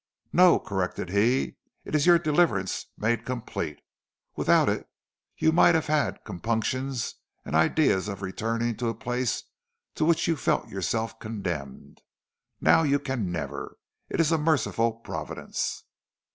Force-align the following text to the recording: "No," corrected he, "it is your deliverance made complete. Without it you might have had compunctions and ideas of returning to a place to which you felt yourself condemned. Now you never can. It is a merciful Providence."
"No," 0.33 0.57
corrected 0.57 1.11
he, 1.11 1.57
"it 1.85 1.93
is 1.93 2.07
your 2.07 2.17
deliverance 2.17 2.87
made 2.97 3.23
complete. 3.23 3.77
Without 4.35 4.67
it 4.67 4.87
you 5.37 5.51
might 5.51 5.75
have 5.75 5.85
had 5.85 6.23
compunctions 6.23 7.13
and 7.45 7.55
ideas 7.55 8.07
of 8.07 8.23
returning 8.23 8.75
to 8.77 8.89
a 8.89 8.95
place 8.95 9.43
to 9.93 10.03
which 10.03 10.27
you 10.27 10.35
felt 10.35 10.67
yourself 10.69 11.19
condemned. 11.19 12.01
Now 12.59 12.81
you 12.81 12.97
never 13.09 13.67
can. 13.67 13.75
It 14.15 14.19
is 14.19 14.31
a 14.31 14.39
merciful 14.39 14.91
Providence." 14.93 15.83